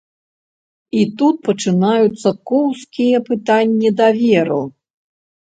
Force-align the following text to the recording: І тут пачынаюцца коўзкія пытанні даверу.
І 1.01 1.03
тут 1.19 1.35
пачынаюцца 1.47 2.29
коўзкія 2.53 3.17
пытанні 3.29 3.95
даверу. 4.03 4.61